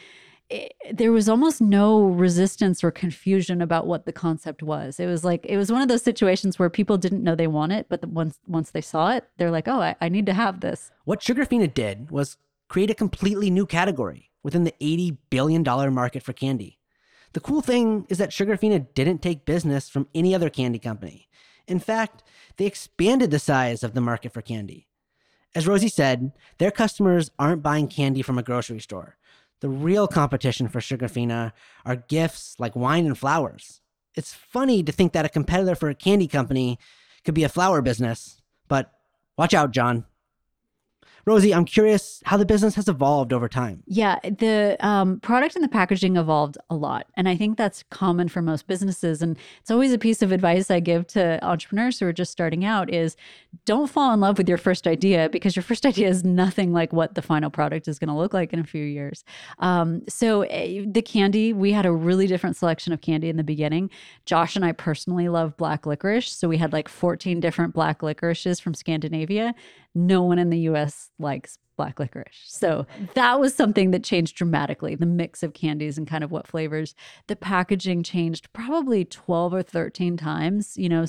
it, 0.51 0.75
there 0.93 1.13
was 1.13 1.29
almost 1.29 1.61
no 1.61 2.03
resistance 2.05 2.85
or 2.85 2.91
confusion 2.91 3.63
about 3.63 3.87
what 3.87 4.05
the 4.05 4.13
concept 4.13 4.63
was. 4.63 5.01
It 5.01 5.07
was 5.07 5.25
like 5.25 5.45
it 5.47 5.57
was 5.57 5.73
one 5.73 5.83
of 5.83 5.89
those 5.89 6.03
situations 6.03 6.59
where 6.59 6.71
people 6.71 6.99
didn't 6.99 7.23
know 7.23 7.35
they 7.35 7.47
want 7.47 7.73
it, 7.73 7.87
but 7.89 8.01
the, 8.01 8.09
once 8.09 8.39
once 8.47 8.71
they 8.71 8.81
saw 8.81 9.13
it, 9.13 9.25
they're 9.39 9.51
like, 9.51 9.69
"Oh, 9.69 9.81
I, 9.81 9.97
I 10.01 10.09
need 10.09 10.27
to 10.27 10.35
have 10.35 10.61
this." 10.61 10.91
What 11.05 11.21
Sugarfina 11.21 11.73
did 11.73 12.11
was 12.11 12.37
create 12.69 12.91
a 12.91 12.95
completely 12.95 13.51
new 13.51 13.67
category 13.67 14.31
within 14.43 14.65
the 14.65 14.75
eighty 14.81 15.19
billion 15.31 15.63
dollar 15.63 15.91
market 15.91 16.23
for 16.23 16.33
candy. 16.33 16.79
The 17.33 17.41
cool 17.41 17.63
thing 17.63 18.07
is 18.09 18.19
that 18.19 18.31
Sugarfina 18.31 18.87
didn't 18.95 19.23
take 19.23 19.45
business 19.45 19.89
from 19.89 20.09
any 20.15 20.35
other 20.35 20.51
candy 20.51 20.79
company. 20.79 21.29
In 21.67 21.81
fact, 21.81 22.23
they 22.59 22.67
expanded 22.67 23.31
the 23.31 23.39
size 23.39 23.83
of 23.83 23.95
the 23.95 24.01
market 24.01 24.33
for 24.33 24.43
candy. 24.43 24.87
As 25.55 25.67
Rosie 25.67 25.89
said, 25.89 26.33
their 26.59 26.71
customers 26.71 27.31
aren't 27.39 27.63
buying 27.63 27.89
candy 27.89 28.23
from 28.23 28.39
a 28.39 28.43
grocery 28.43 28.81
store. 28.81 29.17
The 29.65 29.71
real 29.71 30.07
competition 30.07 30.69
for 30.69 30.81
Sugarfina 30.81 31.53
are 31.87 31.97
gifts 31.97 32.55
like 32.59 32.77
wine 32.77 33.07
and 33.07 33.17
flowers. 33.17 33.81
It's 34.15 34.35
funny 34.35 34.83
to 34.83 34.93
think 34.93 35.15
that 35.15 35.25
a 35.25 35.31
competitor 35.31 35.75
for 35.75 35.89
a 35.89 35.95
candy 35.95 36.27
company 36.27 36.79
could 37.25 37.33
be 37.33 37.45
a 37.45 37.49
flower 37.49 37.81
business, 37.81 38.43
but 38.69 38.93
watch 39.39 39.55
out, 39.55 39.71
John. 39.71 40.05
Rosie, 41.27 41.55
I'm 41.55 41.65
curious 41.65 42.23
how 42.27 42.37
the 42.37 42.45
business 42.45 42.75
has 42.75 42.89
evolved 42.89 43.33
over 43.33 43.49
time. 43.49 43.83
Yeah, 43.87 44.19
the 44.23 44.77
um, 44.81 45.21
product 45.21 45.55
and 45.55 45.65
the 45.65 45.69
packaging 45.69 46.17
evolved 46.17 46.59
a 46.69 46.75
lot. 46.75 47.07
And 47.15 47.29
I 47.29 47.37
think 47.37 47.57
that's 47.57 47.83
common 47.91 48.29
for 48.29 48.43
most 48.43 48.67
businesses. 48.67 49.23
And 49.23 49.39
it's 49.61 49.71
always 49.71 49.93
a 49.93 49.99
piece 49.99 50.21
of 50.21 50.33
advice 50.33 50.71
I 50.71 50.81
give 50.81 51.07
to 51.09 51.43
entrepreneurs 51.43 51.99
who 51.99 52.07
are 52.07 52.13
just 52.13 52.31
starting 52.31 52.65
out 52.65 52.93
is 52.93 53.17
don't 53.65 53.89
fall 53.89 54.13
in 54.13 54.21
love 54.21 54.37
with 54.37 54.49
your 54.49 54.59
first 54.59 54.87
idea 54.87 55.31
because 55.31 55.57
your 55.57 55.63
first 55.63 55.87
idea 55.87 56.09
is 56.09 56.25
nothing 56.25 56.73
like 56.73 56.93
what 56.93 57.15
the 57.15 57.23
final 57.23 57.51
product 57.51 57.89
is 57.89 57.99
going 57.99 58.09
to 58.09 58.15
look 58.15 58.35
like 58.35 58.53
in 58.53 58.59
a 58.59 58.65
few 58.65 58.85
years. 58.85 59.25
Um, 59.61 60.03
so 60.09 60.45
uh, 60.45 60.83
the 60.87 61.03
candy, 61.03 61.53
we 61.53 61.73
had 61.73 61.87
a 61.87 61.93
really 61.93 62.27
different 62.27 62.57
selection 62.57 62.93
of 62.93 63.01
candy 63.01 63.31
in 63.31 63.37
the 63.37 63.45
beginning. 63.45 63.91
Josh 64.27 64.57
and 64.57 64.65
I 64.65 64.73
personally 64.73 65.29
love 65.29 65.57
black 65.57 65.87
licorice. 65.87 66.31
So 66.31 66.49
we 66.49 66.59
had 66.59 66.73
like 66.73 66.89
14 66.89 67.41
different 67.41 67.73
black 67.73 68.03
licorices 68.03 68.61
from 68.61 68.75
Scandinavia 68.75 69.55
no 69.95 70.23
one 70.23 70.39
in 70.39 70.51
the 70.51 70.61
US 70.61 71.11
likes 71.19 71.59
black 71.77 71.99
licorice. 71.99 72.45
So 72.45 72.87
that 73.15 73.41
was 73.41 73.55
something 73.55 73.91
that 73.91 74.05
changed 74.05 74.37
dramatically 74.37 74.95
the 74.95 75.07
mix 75.07 75.43
of 75.43 75.55
candies 75.55 75.99
and 75.99 76.07
kind 76.07 76.25
of 76.25 76.31
what 76.31 76.47
flavors. 76.47 76.95
The 77.27 77.37
packaging 77.37 78.03
changed 78.03 78.53
probably 78.53 79.05
12 79.05 79.55
or 79.55 79.63
13 79.63 80.17
times, 80.17 80.77
you 80.77 80.89
know, 80.89 81.05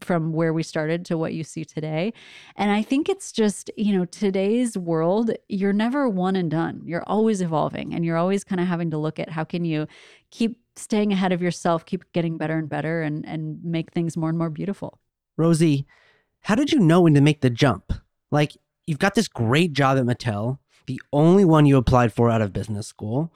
from 0.00 0.32
where 0.32 0.52
we 0.52 0.62
started 0.62 1.04
to 1.06 1.18
what 1.18 1.34
you 1.34 1.44
see 1.44 1.64
today. 1.64 2.12
And 2.56 2.70
I 2.70 2.82
think 2.82 3.08
it's 3.08 3.32
just, 3.32 3.70
you 3.76 3.96
know, 3.96 4.04
today's 4.04 4.76
world, 4.76 5.30
you're 5.48 5.72
never 5.72 6.08
one 6.08 6.36
and 6.36 6.50
done. 6.50 6.82
You're 6.84 7.04
always 7.06 7.40
evolving 7.40 7.94
and 7.94 8.04
you're 8.04 8.16
always 8.16 8.44
kind 8.44 8.60
of 8.60 8.66
having 8.66 8.90
to 8.90 8.98
look 8.98 9.18
at 9.18 9.30
how 9.30 9.44
can 9.44 9.64
you 9.64 9.86
keep 10.30 10.60
staying 10.76 11.12
ahead 11.12 11.32
of 11.32 11.42
yourself, 11.42 11.84
keep 11.84 12.10
getting 12.12 12.38
better 12.38 12.56
and 12.56 12.68
better 12.68 13.02
and 13.02 13.26
and 13.26 13.62
make 13.64 13.92
things 13.92 14.16
more 14.16 14.28
and 14.28 14.38
more 14.38 14.50
beautiful. 14.50 15.00
Rosie, 15.36 15.86
how 16.42 16.54
did 16.54 16.72
you 16.72 16.78
know 16.78 17.02
when 17.02 17.14
to 17.14 17.20
make 17.20 17.40
the 17.40 17.50
jump? 17.50 17.92
Like, 18.30 18.56
you've 18.86 18.98
got 18.98 19.14
this 19.14 19.28
great 19.28 19.72
job 19.72 19.98
at 19.98 20.04
Mattel, 20.04 20.58
the 20.86 21.00
only 21.12 21.44
one 21.44 21.66
you 21.66 21.76
applied 21.76 22.12
for 22.12 22.30
out 22.30 22.42
of 22.42 22.52
business 22.52 22.86
school. 22.86 23.32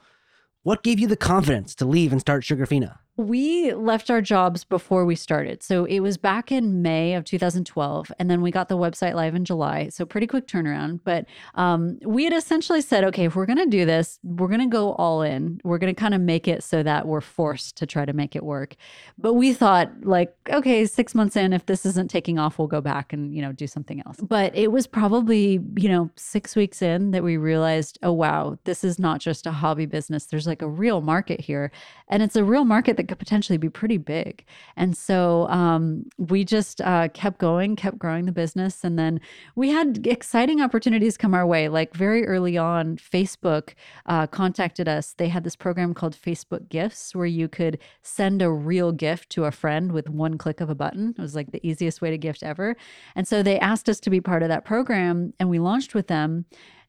What 0.63 0.83
gave 0.83 1.01
you 1.01 1.07
the 1.07 1.17
confidence 1.17 1.75
to 1.77 1.85
leave 1.85 2.13
and 2.13 2.21
start 2.21 2.45
Sugarfina? 2.45 2.99
We 3.19 3.75
left 3.75 4.11
our 4.11 4.23
jobs 4.23 4.65
before 4.65 5.05
we 5.05 5.17
started. 5.17 5.63
So 5.63 5.85
it 5.85 6.01
was 6.01 6.17
back 6.17 6.51
in 6.51 6.81
May 6.81 7.13
of 7.13 7.25
2012. 7.25 8.11
And 8.19 8.31
then 8.31 8.41
we 8.41 8.51
got 8.51 8.71
the 8.71 8.79
website 8.79 9.15
live 9.15 9.35
in 9.35 9.45
July. 9.45 9.91
So 9.91 10.07
pretty 10.07 10.27
quick 10.27 10.47
turnaround. 10.47 11.01
But 11.05 11.27
um, 11.55 11.99
we 12.07 12.25
had 12.25 12.33
essentially 12.33 12.81
said, 12.81 13.05
okay, 13.05 13.27
if 13.27 13.37
we're 13.37 13.45
going 13.45 13.59
to 13.59 13.67
do 13.67 13.85
this, 13.85 14.19
we're 14.23 14.49
going 14.49 14.61
to 14.61 14.67
go 14.67 14.95
all 14.95 15.21
in. 15.21 15.61
We're 15.63 15.77
going 15.77 15.95
to 15.95 16.01
kind 16.01 16.15
of 16.15 16.23
make 16.23 16.49
it 16.49 16.65
so 16.65 16.83
that 16.83 17.07
we're 17.07 17.21
forced 17.21 17.77
to 17.77 17.87
try 17.87 18.07
to 18.07 18.15
make 18.15 18.35
it 18.35 18.45
work. 18.45 18.77
But 19.19 19.35
we 19.35 19.53
thought, 19.53 19.91
like, 20.05 20.35
okay, 20.49 20.87
six 20.87 21.15
months 21.15 21.37
in, 21.37 21.53
if 21.53 21.67
this 21.67 21.85
isn't 21.85 22.11
taking 22.11 22.39
off, 22.39 22.59
we'll 22.59 22.67
go 22.67 22.81
back 22.81 23.13
and, 23.13 23.35
you 23.35 23.43
know, 23.43 23.53
do 23.53 23.67
something 23.67 24.03
else. 24.07 24.17
But 24.23 24.57
it 24.57 24.73
was 24.73 24.87
probably, 24.87 25.61
you 25.77 25.91
know, 25.91 26.11
six 26.17 26.57
weeks 26.57 26.81
in 26.81 27.11
that 27.11 27.23
we 27.23 27.37
realized, 27.37 27.99
oh, 28.03 28.13
wow, 28.13 28.59
this 28.65 28.85
is 28.85 28.99
not 28.99 29.21
just 29.21 29.47
a 29.47 29.53
hobby 29.53 29.85
business. 29.85 30.25
There's 30.25 30.47
like 30.47 30.63
a 30.63 30.69
real 30.69 31.03
market 31.03 31.43
here. 31.43 31.71
And 32.09 32.23
it's 32.23 32.37
a 32.37 32.45
real 32.45 32.65
market 32.65 32.97
that 33.03 33.09
could 33.09 33.19
potentially 33.19 33.59
be 33.59 33.69
pretty 33.69 33.99
big. 33.99 34.45
And 34.77 34.97
so 34.97 35.49
um, 35.49 36.07
we 36.19 36.45
just 36.45 36.81
uh, 36.81 37.09
kept 37.09 37.39
going, 37.39 37.75
kept 37.75 37.99
growing 37.99 38.27
the 38.27 38.33
business. 38.33 38.85
And 38.85 38.99
then 38.99 39.21
we 39.57 39.71
had 39.71 40.07
exciting 40.07 40.61
opportunities 40.61 41.17
come 41.17 41.35
our 41.35 41.47
way. 41.47 41.69
Like 41.69 41.95
very 41.95 42.25
early 42.27 42.57
on, 42.57 42.97
Facebook 42.97 43.75
uh, 44.07 44.29
contacted 44.29 44.89
us. 44.89 45.15
They 45.15 45.29
had 45.29 45.43
this 45.43 45.57
program 45.57 45.95
called 45.95 46.15
Facebook 46.15 46.69
Gifts 46.69 47.15
where 47.15 47.27
you 47.27 47.49
could 47.49 47.79
send 48.03 48.41
a 48.41 48.51
real 48.51 48.93
gift 48.93 49.31
to 49.31 49.45
a 49.45 49.51
friend 49.51 49.91
with 49.91 50.09
one 50.09 50.39
click 50.39 50.61
of 50.61 50.71
a 50.71 50.75
button. 50.75 51.15
It 51.19 51.21
was 51.21 51.35
like 51.35 51.51
the 51.51 51.67
easiest 51.67 52.01
way 52.01 52.11
to 52.11 52.19
gift 52.19 52.43
ever. 52.43 52.77
And 53.17 53.27
so 53.27 53.43
they 53.43 53.59
asked 53.59 53.89
us 53.89 53.99
to 54.01 54.11
be 54.11 54.21
part 54.21 54.43
of 54.43 54.49
that 54.49 54.65
program, 54.65 55.35
and 55.41 55.49
we 55.49 55.59
launched 55.59 55.95
with 55.95 56.07
them 56.07 56.45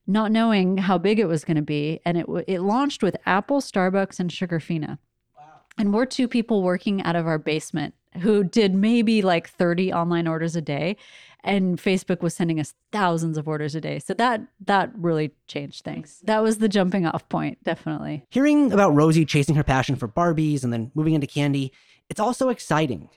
not 0.06 0.32
knowing 0.32 0.78
how 0.78 0.98
big 0.98 1.18
it 1.18 1.28
was 1.28 1.46
going 1.46 1.56
to 1.56 1.64
be. 1.64 2.00
And 2.06 2.18
it, 2.18 2.26
it 2.48 2.60
launched 2.60 3.02
with 3.02 3.16
Apple, 3.26 3.62
Starbucks, 3.62 4.20
and 4.20 4.30
Sugarfina. 4.30 4.98
And 5.78 5.94
we're 5.94 6.06
two 6.06 6.28
people 6.28 6.62
working 6.62 7.02
out 7.04 7.16
of 7.16 7.28
our 7.28 7.40
basement 7.40 7.96
who 8.22 8.44
did 8.44 8.76
maybe 8.76 9.22
like 9.22 9.50
30 9.50 9.92
online 9.92 10.28
orders 10.28 10.56
a 10.56 10.62
day 10.62 10.98
and 11.44 11.78
Facebook 11.78 12.22
was 12.22 12.34
sending 12.34 12.60
us 12.60 12.74
thousands 12.92 13.38
of 13.38 13.48
orders 13.48 13.76
a 13.76 13.82
day. 13.82 14.00
So 14.00 14.14
that 14.14 14.42
that 14.66 14.92
really 14.96 15.32
changed 15.48 15.84
things. 15.84 16.22
That 16.24 16.42
was 16.42 16.60
the 16.60 16.70
jumping 16.70 17.06
off 17.06 17.28
point, 17.28 17.62
definitely. 17.64 18.26
Hearing 18.30 18.72
about 18.72 18.96
Rosie 18.96 19.26
chasing 19.26 19.56
her 19.56 19.64
passion 19.64 19.96
for 19.96 20.08
Barbies 20.08 20.64
and 20.64 20.72
then 20.72 20.92
moving 20.96 21.14
into 21.14 21.28
candy, 21.28 21.74
it's 22.10 22.20
also 22.20 22.50
exciting. 22.50 23.10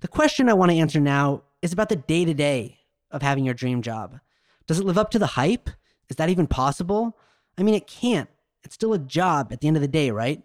The 0.00 0.08
question 0.08 0.48
I 0.48 0.54
want 0.54 0.70
to 0.70 0.78
answer 0.78 1.00
now 1.00 1.42
is 1.60 1.72
about 1.72 1.88
the 1.88 1.96
day-to-day 1.96 2.78
of 3.10 3.22
having 3.22 3.44
your 3.44 3.54
dream 3.54 3.82
job. 3.82 4.20
Does 4.66 4.78
it 4.78 4.86
live 4.86 4.98
up 4.98 5.10
to 5.12 5.18
the 5.18 5.26
hype? 5.26 5.70
Is 6.08 6.16
that 6.16 6.28
even 6.28 6.46
possible? 6.46 7.16
I 7.58 7.62
mean, 7.62 7.74
it 7.74 7.86
can't. 7.86 8.28
It's 8.64 8.74
still 8.74 8.92
a 8.92 8.98
job 8.98 9.52
at 9.52 9.60
the 9.60 9.68
end 9.68 9.76
of 9.76 9.82
the 9.82 9.88
day, 9.88 10.10
right? 10.10 10.42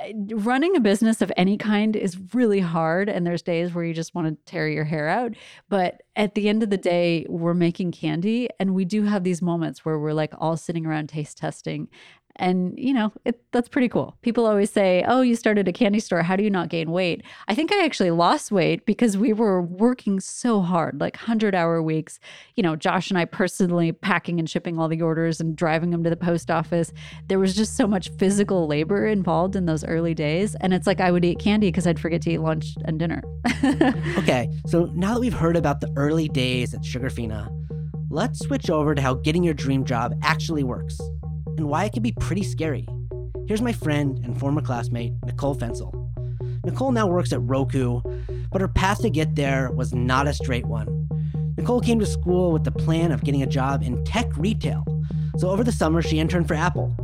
Uh, 0.00 0.12
running 0.36 0.74
a 0.74 0.80
business 0.80 1.20
of 1.20 1.30
any 1.36 1.58
kind 1.58 1.96
is 1.96 2.18
really 2.32 2.60
hard 2.60 3.10
and 3.10 3.26
there's 3.26 3.42
days 3.42 3.74
where 3.74 3.84
you 3.84 3.92
just 3.92 4.14
want 4.14 4.26
to 4.26 4.50
tear 4.50 4.66
your 4.66 4.84
hair 4.84 5.06
out 5.06 5.34
but 5.68 6.00
at 6.16 6.34
the 6.34 6.48
end 6.48 6.62
of 6.62 6.70
the 6.70 6.78
day 6.78 7.26
we're 7.28 7.52
making 7.52 7.92
candy 7.92 8.48
and 8.58 8.74
we 8.74 8.86
do 8.86 9.02
have 9.02 9.22
these 9.22 9.42
moments 9.42 9.84
where 9.84 9.98
we're 9.98 10.14
like 10.14 10.32
all 10.38 10.56
sitting 10.56 10.86
around 10.86 11.10
taste 11.10 11.36
testing 11.36 11.88
and, 12.36 12.78
you 12.78 12.94
know, 12.94 13.12
it, 13.24 13.40
that's 13.52 13.68
pretty 13.68 13.88
cool. 13.88 14.16
People 14.22 14.46
always 14.46 14.70
say, 14.70 15.04
Oh, 15.06 15.20
you 15.20 15.36
started 15.36 15.68
a 15.68 15.72
candy 15.72 16.00
store. 16.00 16.22
How 16.22 16.36
do 16.36 16.42
you 16.42 16.50
not 16.50 16.70
gain 16.70 16.90
weight? 16.90 17.22
I 17.48 17.54
think 17.54 17.72
I 17.72 17.84
actually 17.84 18.10
lost 18.10 18.50
weight 18.50 18.86
because 18.86 19.16
we 19.16 19.32
were 19.32 19.60
working 19.60 20.18
so 20.18 20.62
hard, 20.62 21.00
like 21.00 21.16
100 21.16 21.54
hour 21.54 21.82
weeks. 21.82 22.18
You 22.56 22.62
know, 22.62 22.74
Josh 22.74 23.10
and 23.10 23.18
I 23.18 23.26
personally 23.26 23.92
packing 23.92 24.38
and 24.38 24.48
shipping 24.48 24.78
all 24.78 24.88
the 24.88 25.02
orders 25.02 25.40
and 25.40 25.54
driving 25.54 25.90
them 25.90 26.02
to 26.04 26.10
the 26.10 26.16
post 26.16 26.50
office. 26.50 26.92
There 27.28 27.38
was 27.38 27.54
just 27.54 27.76
so 27.76 27.86
much 27.86 28.10
physical 28.18 28.66
labor 28.66 29.06
involved 29.06 29.54
in 29.54 29.66
those 29.66 29.84
early 29.84 30.14
days. 30.14 30.54
And 30.60 30.72
it's 30.72 30.86
like 30.86 31.00
I 31.00 31.10
would 31.10 31.24
eat 31.24 31.38
candy 31.38 31.68
because 31.68 31.86
I'd 31.86 32.00
forget 32.00 32.22
to 32.22 32.30
eat 32.30 32.38
lunch 32.38 32.74
and 32.84 32.98
dinner. 32.98 33.22
okay. 34.18 34.48
So 34.66 34.86
now 34.94 35.14
that 35.14 35.20
we've 35.20 35.34
heard 35.34 35.56
about 35.56 35.80
the 35.80 35.92
early 35.96 36.28
days 36.28 36.72
at 36.72 36.80
Sugarfina, 36.80 37.50
let's 38.10 38.38
switch 38.40 38.70
over 38.70 38.94
to 38.94 39.02
how 39.02 39.14
getting 39.14 39.42
your 39.42 39.54
dream 39.54 39.84
job 39.84 40.14
actually 40.22 40.64
works 40.64 40.98
and 41.56 41.68
why 41.68 41.84
it 41.84 41.92
can 41.92 42.02
be 42.02 42.12
pretty 42.12 42.42
scary. 42.42 42.86
Here's 43.46 43.62
my 43.62 43.72
friend 43.72 44.18
and 44.24 44.38
former 44.38 44.60
classmate, 44.60 45.12
Nicole 45.24 45.56
Fensel. 45.56 45.92
Nicole 46.64 46.92
now 46.92 47.06
works 47.06 47.32
at 47.32 47.42
Roku, 47.42 48.00
but 48.50 48.60
her 48.60 48.68
path 48.68 49.02
to 49.02 49.10
get 49.10 49.34
there 49.34 49.70
was 49.72 49.92
not 49.92 50.28
a 50.28 50.34
straight 50.34 50.66
one. 50.66 51.08
Nicole 51.56 51.80
came 51.80 51.98
to 51.98 52.06
school 52.06 52.52
with 52.52 52.64
the 52.64 52.70
plan 52.70 53.12
of 53.12 53.24
getting 53.24 53.42
a 53.42 53.46
job 53.46 53.82
in 53.82 54.04
tech 54.04 54.26
retail, 54.36 54.84
so 55.38 55.50
over 55.50 55.64
the 55.64 55.72
summer 55.72 56.02
she 56.02 56.18
interned 56.18 56.48
for 56.48 56.54
Apple. 56.54 56.94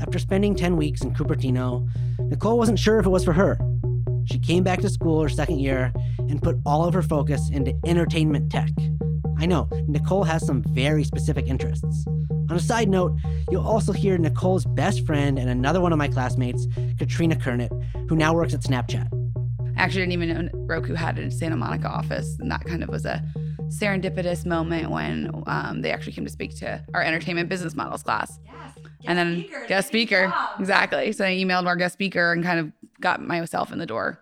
After 0.00 0.18
spending 0.18 0.54
10 0.54 0.76
weeks 0.76 1.02
in 1.02 1.12
Cupertino, 1.12 1.88
Nicole 2.18 2.58
wasn't 2.58 2.78
sure 2.78 2.98
if 2.98 3.06
it 3.06 3.10
was 3.10 3.24
for 3.24 3.32
her. 3.32 3.58
She 4.24 4.38
came 4.38 4.62
back 4.62 4.80
to 4.80 4.88
school 4.88 5.22
her 5.22 5.28
second 5.28 5.58
year 5.58 5.92
and 6.18 6.42
put 6.42 6.56
all 6.64 6.84
of 6.84 6.94
her 6.94 7.02
focus 7.02 7.50
into 7.50 7.74
entertainment 7.84 8.50
tech. 8.50 8.70
I 9.38 9.46
know, 9.46 9.68
Nicole 9.88 10.24
has 10.24 10.46
some 10.46 10.62
very 10.68 11.02
specific 11.02 11.46
interests. 11.46 12.04
On 12.50 12.56
a 12.56 12.60
side 12.60 12.88
note, 12.88 13.16
you'll 13.48 13.66
also 13.66 13.92
hear 13.92 14.18
Nicole's 14.18 14.64
best 14.64 15.06
friend 15.06 15.38
and 15.38 15.48
another 15.48 15.80
one 15.80 15.92
of 15.92 15.98
my 15.98 16.08
classmates, 16.08 16.66
Katrina 16.98 17.36
Kernit, 17.36 17.70
who 18.08 18.16
now 18.16 18.34
works 18.34 18.54
at 18.54 18.60
Snapchat. 18.62 19.06
I 19.76 19.80
actually 19.80 20.00
didn't 20.00 20.12
even 20.14 20.28
know 20.30 20.50
Roku 20.66 20.94
had 20.94 21.16
a 21.16 21.30
Santa 21.30 21.56
Monica 21.56 21.88
office, 21.88 22.36
and 22.40 22.50
that 22.50 22.64
kind 22.64 22.82
of 22.82 22.88
was 22.88 23.04
a 23.04 23.22
serendipitous 23.68 24.44
moment 24.44 24.90
when 24.90 25.30
um, 25.46 25.82
they 25.82 25.92
actually 25.92 26.12
came 26.12 26.24
to 26.24 26.30
speak 26.30 26.56
to 26.56 26.84
our 26.92 27.02
entertainment 27.02 27.48
business 27.48 27.76
models 27.76 28.02
class. 28.02 28.40
Yes, 28.44 28.84
and 29.06 29.16
then 29.16 29.44
speaker, 29.44 29.66
guest 29.68 29.86
speaker, 29.86 30.34
exactly. 30.58 31.12
So 31.12 31.24
I 31.24 31.28
emailed 31.28 31.66
our 31.66 31.76
guest 31.76 31.92
speaker 31.92 32.32
and 32.32 32.42
kind 32.42 32.58
of 32.58 32.72
got 33.00 33.22
myself 33.22 33.70
in 33.70 33.78
the 33.78 33.86
door 33.86 34.18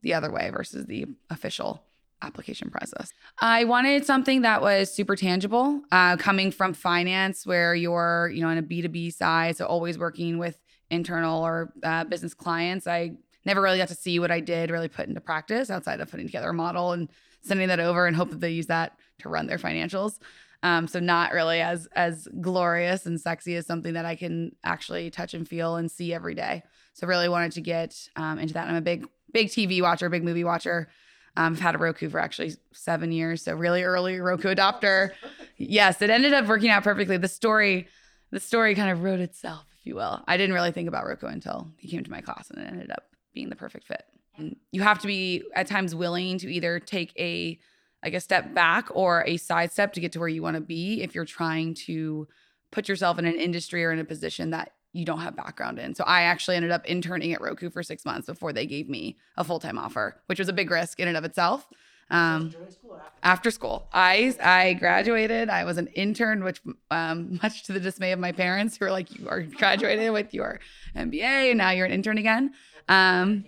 the 0.00 0.14
other 0.14 0.32
way 0.32 0.48
versus 0.48 0.86
the 0.86 1.04
official 1.28 1.82
application 2.26 2.70
process. 2.70 3.12
I 3.40 3.64
wanted 3.64 4.04
something 4.04 4.42
that 4.42 4.60
was 4.60 4.92
super 4.92 5.16
tangible, 5.16 5.80
uh, 5.92 6.16
coming 6.16 6.50
from 6.50 6.74
finance, 6.74 7.46
where 7.46 7.74
you're, 7.74 8.30
you 8.34 8.42
know, 8.42 8.50
in 8.50 8.58
a 8.58 8.62
B2B 8.62 9.14
side, 9.14 9.56
so 9.56 9.66
always 9.66 9.98
working 9.98 10.38
with 10.38 10.60
internal 10.90 11.42
or 11.44 11.72
uh, 11.82 12.04
business 12.04 12.34
clients. 12.34 12.86
I 12.86 13.12
never 13.44 13.62
really 13.62 13.78
got 13.78 13.88
to 13.88 13.94
see 13.94 14.18
what 14.18 14.30
I 14.30 14.40
did 14.40 14.70
really 14.70 14.88
put 14.88 15.08
into 15.08 15.20
practice 15.20 15.70
outside 15.70 16.00
of 16.00 16.10
putting 16.10 16.26
together 16.26 16.50
a 16.50 16.54
model 16.54 16.92
and 16.92 17.08
sending 17.42 17.68
that 17.68 17.80
over 17.80 18.06
and 18.06 18.16
hope 18.16 18.30
that 18.30 18.40
they 18.40 18.50
use 18.50 18.66
that 18.66 18.98
to 19.20 19.28
run 19.28 19.46
their 19.46 19.58
financials. 19.58 20.18
Um, 20.62 20.88
so 20.88 20.98
not 20.98 21.32
really 21.32 21.60
as 21.60 21.86
as 21.94 22.26
glorious 22.40 23.06
and 23.06 23.20
sexy 23.20 23.54
as 23.56 23.66
something 23.66 23.94
that 23.94 24.04
I 24.04 24.16
can 24.16 24.52
actually 24.64 25.10
touch 25.10 25.34
and 25.34 25.46
feel 25.46 25.76
and 25.76 25.90
see 25.90 26.12
every 26.12 26.34
day. 26.34 26.62
So 26.94 27.06
really 27.06 27.28
wanted 27.28 27.52
to 27.52 27.60
get 27.60 28.08
um, 28.16 28.38
into 28.38 28.54
that. 28.54 28.68
I'm 28.68 28.74
a 28.74 28.80
big 28.80 29.06
big 29.32 29.48
TV 29.48 29.82
watcher, 29.82 30.08
big 30.08 30.24
movie 30.24 30.44
watcher. 30.44 30.88
Um, 31.36 31.52
I've 31.52 31.60
had 31.60 31.74
a 31.74 31.78
Roku 31.78 32.08
for 32.08 32.18
actually 32.18 32.54
seven 32.72 33.12
years, 33.12 33.42
so 33.42 33.54
really 33.54 33.82
early 33.82 34.18
Roku 34.20 34.54
adopter. 34.54 35.10
Yes, 35.58 36.02
it 36.02 36.10
ended 36.10 36.34
up 36.34 36.44
working 36.44 36.68
out 36.68 36.84
perfectly. 36.84 37.16
The 37.16 37.28
story, 37.28 37.88
the 38.30 38.38
story 38.40 38.74
kind 38.74 38.90
of 38.90 39.02
wrote 39.02 39.20
itself, 39.20 39.64
if 39.80 39.86
you 39.86 39.94
will. 39.94 40.22
I 40.28 40.36
didn't 40.36 40.54
really 40.54 40.70
think 40.70 40.86
about 40.86 41.06
Roku 41.06 41.28
until 41.28 41.72
he 41.78 41.88
came 41.88 42.04
to 42.04 42.10
my 42.10 42.20
class, 42.20 42.50
and 42.50 42.62
it 42.62 42.68
ended 42.70 42.90
up 42.90 43.04
being 43.32 43.48
the 43.48 43.56
perfect 43.56 43.86
fit. 43.86 44.02
And 44.36 44.56
you 44.70 44.82
have 44.82 44.98
to 44.98 45.06
be 45.06 45.44
at 45.54 45.66
times 45.66 45.94
willing 45.94 46.36
to 46.40 46.52
either 46.52 46.78
take 46.78 47.18
a 47.18 47.58
like 48.04 48.12
a 48.12 48.20
step 48.20 48.52
back 48.52 48.88
or 48.90 49.24
a 49.26 49.38
sidestep 49.38 49.94
to 49.94 50.00
get 50.00 50.12
to 50.12 50.20
where 50.20 50.28
you 50.28 50.42
want 50.42 50.56
to 50.56 50.60
be 50.60 51.00
if 51.02 51.14
you're 51.14 51.24
trying 51.24 51.72
to 51.72 52.28
put 52.70 52.88
yourself 52.88 53.18
in 53.18 53.24
an 53.24 53.40
industry 53.40 53.82
or 53.82 53.92
in 53.92 53.98
a 53.98 54.04
position 54.04 54.50
that 54.50 54.72
you 54.96 55.04
don't 55.04 55.20
have 55.20 55.36
background 55.36 55.78
in. 55.78 55.94
So 55.94 56.04
I 56.04 56.22
actually 56.22 56.56
ended 56.56 56.70
up 56.70 56.84
interning 56.86 57.32
at 57.32 57.40
Roku 57.40 57.70
for 57.70 57.82
six 57.82 58.04
months 58.04 58.26
before 58.26 58.52
they 58.52 58.66
gave 58.66 58.88
me 58.88 59.16
a 59.36 59.44
full 59.44 59.60
time 59.60 59.78
offer, 59.78 60.20
which 60.26 60.38
was 60.38 60.48
a 60.48 60.52
big 60.52 60.70
risk 60.70 61.00
in 61.00 61.08
and 61.08 61.16
of 61.16 61.24
itself. 61.24 61.68
Um, 62.08 62.52
school 62.70 62.94
after? 62.94 63.18
after? 63.24 63.50
school, 63.50 63.88
I 63.92 64.34
I 64.40 64.74
graduated. 64.74 65.50
I 65.50 65.64
was 65.64 65.76
an 65.76 65.88
intern, 65.88 66.44
which 66.44 66.60
um, 66.90 67.38
much 67.42 67.64
to 67.64 67.72
the 67.72 67.80
dismay 67.80 68.12
of 68.12 68.18
my 68.18 68.32
parents, 68.32 68.76
who 68.76 68.84
were 68.84 68.92
like, 68.92 69.18
"You 69.18 69.28
are 69.28 69.42
graduated 69.42 70.12
with 70.12 70.32
your 70.32 70.60
MBA, 70.94 71.50
and 71.50 71.58
now 71.58 71.70
you're 71.70 71.86
an 71.86 71.92
intern 71.92 72.18
again." 72.18 72.52
Um, 72.88 73.44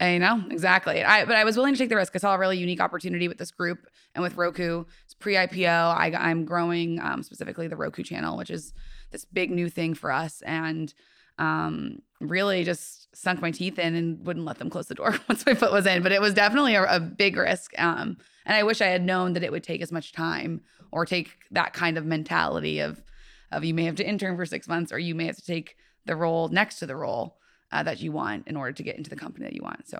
I 0.00 0.18
know 0.18 0.42
exactly. 0.50 1.04
I 1.04 1.24
but 1.24 1.36
I 1.36 1.44
was 1.44 1.56
willing 1.56 1.74
to 1.74 1.78
take 1.78 1.90
the 1.90 1.96
risk. 1.96 2.12
I 2.16 2.18
saw 2.18 2.34
a 2.34 2.38
really 2.38 2.58
unique 2.58 2.80
opportunity 2.80 3.28
with 3.28 3.38
this 3.38 3.52
group 3.52 3.86
and 4.14 4.22
with 4.22 4.36
Roku. 4.36 4.84
It's 5.04 5.14
pre-IPO. 5.14 5.96
I, 5.96 6.12
I'm 6.14 6.44
growing 6.44 7.00
um, 7.00 7.22
specifically 7.22 7.68
the 7.68 7.76
Roku 7.76 8.02
channel, 8.02 8.36
which 8.36 8.50
is 8.50 8.74
this 9.12 9.24
big 9.24 9.50
new 9.50 9.68
thing 9.68 9.94
for 9.94 10.10
us 10.10 10.42
and 10.42 10.92
um, 11.38 12.02
really 12.20 12.64
just 12.64 13.14
sunk 13.14 13.40
my 13.40 13.50
teeth 13.50 13.78
in 13.78 13.94
and 13.94 14.26
wouldn't 14.26 14.46
let 14.46 14.58
them 14.58 14.70
close 14.70 14.86
the 14.86 14.94
door 14.94 15.14
once 15.28 15.46
my 15.46 15.54
foot 15.54 15.72
was 15.72 15.86
in. 15.86 16.02
But 16.02 16.12
it 16.12 16.20
was 16.20 16.34
definitely 16.34 16.74
a, 16.74 16.84
a 16.84 17.00
big 17.00 17.36
risk. 17.36 17.72
Um, 17.78 18.16
and 18.44 18.56
I 18.56 18.62
wish 18.62 18.80
I 18.80 18.86
had 18.86 19.04
known 19.04 19.34
that 19.34 19.44
it 19.44 19.52
would 19.52 19.64
take 19.64 19.82
as 19.82 19.92
much 19.92 20.12
time 20.12 20.62
or 20.90 21.06
take 21.06 21.30
that 21.50 21.72
kind 21.72 21.96
of 21.96 22.04
mentality 22.04 22.80
of, 22.80 23.02
of 23.50 23.64
you 23.64 23.74
may 23.74 23.84
have 23.84 23.96
to 23.96 24.06
intern 24.06 24.36
for 24.36 24.46
six 24.46 24.66
months 24.66 24.92
or 24.92 24.98
you 24.98 25.14
may 25.14 25.26
have 25.26 25.36
to 25.36 25.44
take 25.44 25.76
the 26.06 26.16
role 26.16 26.48
next 26.48 26.78
to 26.80 26.86
the 26.86 26.96
role 26.96 27.36
uh, 27.70 27.82
that 27.82 28.00
you 28.00 28.12
want 28.12 28.46
in 28.48 28.56
order 28.56 28.72
to 28.72 28.82
get 28.82 28.96
into 28.96 29.10
the 29.10 29.16
company 29.16 29.44
that 29.44 29.54
you 29.54 29.62
want. 29.62 29.88
So. 29.88 29.98